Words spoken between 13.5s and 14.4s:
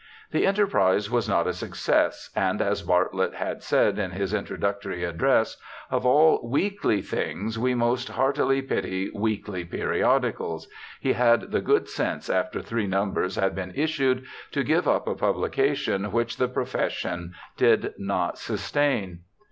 been issued